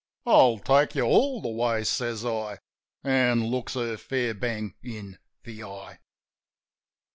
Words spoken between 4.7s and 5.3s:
in